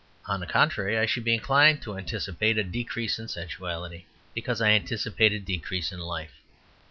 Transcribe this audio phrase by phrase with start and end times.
[0.25, 4.69] On the contrary, I should be inclined to anticipate a decrease in sensuality, because I
[4.71, 6.33] anticipate a decrease in life.